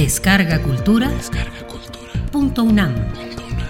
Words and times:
Descarga 0.00 0.62
Cultura. 0.62 1.10
Descarga 1.10 1.66
Cultura. 1.66 2.10
Punto 2.32 2.62
UNAM. 2.62 2.94
Punto 2.94 3.42
UNAM. 3.44 3.68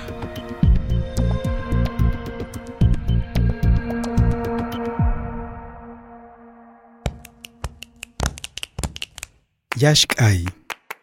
Yashk 9.75 10.15
Ay, 10.21 10.45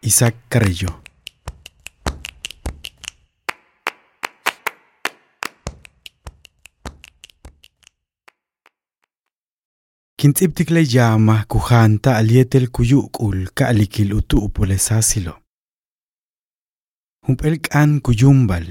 Isaac 0.01 0.35
Carrillo. 0.47 1.06
Kintziptikle 10.19 10.81
llama 10.83 11.45
kujanta 11.45 12.17
alietel 12.17 12.67
kuyukul 12.75 13.49
ka'likil 13.53 14.13
utu'pule 14.13 14.77
sásilo. 14.77 15.33
Humpel 17.25 17.59
k'an 17.61 18.01
kuyumbal. 18.01 18.65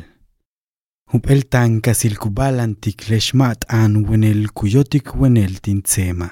Humpel 1.11 1.45
tanka 1.53 1.95
silkubalantik 1.95 3.07
lexmat'an 3.11 3.93
wenel 4.09 4.49
kuyotik 4.59 5.15
wenel 5.21 5.55
tintsema. 5.63 6.29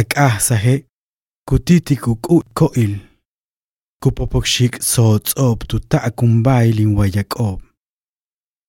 Ak'aj 0.00 0.36
saje 0.48 0.74
kutitik 1.48 2.02
uk'utko'il. 2.12 2.94
Kupopokxik 4.02 4.82
sotz'ob 4.82 5.64
tuta'kun 5.68 6.42
bailin 6.42 6.92
wayak'ob. 6.98 7.60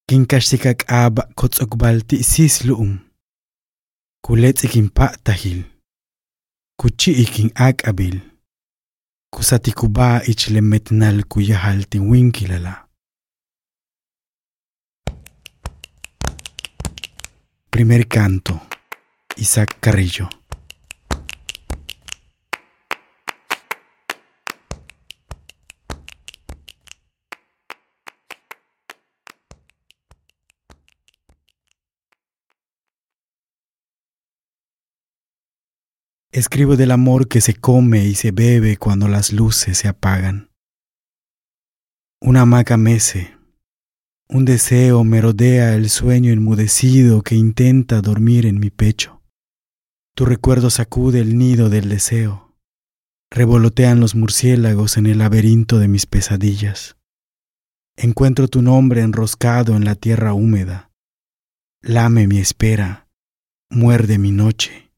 Kinkaxtikak'aba 0.08 1.28
kotz'okbal 1.36 2.08
ti'sislu'um. 2.08 3.09
Kinkashtikak 4.26 4.32
aba 4.32 4.52
kotsokbalti 4.52 4.60
sisluum. 4.60 4.60
Kulets 4.62 4.64
ikin 4.64 4.90
tahil. 5.24 5.64
Kuchi 6.78 7.12
ikin 7.12 7.52
akabil. 7.56 8.20
Kusatikuba 9.32 10.22
ichlemetnal 10.28 11.24
kuyahal 11.24 11.86
winkilala. 12.10 12.88
Primer 17.72 18.06
canto. 18.08 18.60
Isaac 19.38 19.80
Carrillo. 19.82 20.39
Escribo 36.32 36.78
del 36.78 36.92
amor 36.92 37.28
que 37.28 37.42
se 37.42 37.56
come 37.56 38.06
y 38.06 38.14
se 38.14 38.30
bebe 38.30 38.78
cuando 38.78 39.08
las 39.08 39.34
luces 39.34 39.80
se 39.80 39.88
apagan. 39.88 40.52
Una 42.22 42.42
hamaca 42.42 42.78
mece, 42.78 43.36
un 44.30 44.46
deseo 44.46 45.04
merodea 45.04 45.74
el 45.74 45.90
sueño 45.90 46.32
enmudecido 46.32 47.24
que 47.24 47.34
intenta 47.34 48.02
dormir 48.02 48.46
en 48.46 48.60
mi 48.60 48.70
pecho. 48.70 49.24
Tu 50.16 50.24
recuerdo 50.26 50.70
sacude 50.70 51.20
el 51.20 51.36
nido 51.36 51.70
del 51.70 51.90
deseo. 51.90 52.56
Revolotean 53.32 54.00
los 54.00 54.14
murciélagos 54.14 54.98
en 54.98 55.08
el 55.08 55.18
laberinto 55.18 55.80
de 55.80 55.88
mis 55.88 56.06
pesadillas. 56.06 56.96
Encuentro 57.98 58.48
tu 58.48 58.62
nombre 58.62 59.02
enroscado 59.02 59.76
en 59.76 59.84
la 59.84 59.96
tierra 59.96 60.34
húmeda. 60.34 60.92
Lame 61.82 62.28
mi 62.28 62.38
espera, 62.38 63.08
muerde 63.72 64.20
mi 64.20 64.32
noche 64.32 64.89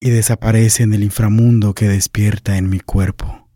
y 0.00 0.10
desaparece 0.10 0.82
en 0.82 0.94
el 0.94 1.04
inframundo 1.04 1.74
que 1.74 1.86
despierta 1.88 2.56
en 2.56 2.70
mi 2.70 2.80
cuerpo. 2.80 3.49